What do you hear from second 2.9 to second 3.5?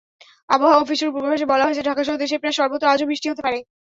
আজও বৃষ্টি হতে